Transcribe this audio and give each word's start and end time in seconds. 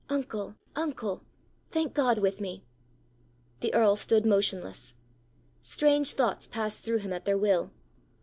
Uncle, 0.09 0.55
uncle! 0.75 1.21
thank 1.69 1.93
God 1.93 2.17
with 2.17 2.41
me." 2.41 2.63
The 3.59 3.71
earl 3.75 3.95
stood 3.95 4.25
motionless. 4.25 4.95
Strange 5.61 6.13
thoughts 6.13 6.47
passed 6.47 6.79
through 6.83 6.97
him 7.05 7.13
at 7.13 7.25
their 7.25 7.37
will. 7.37 7.69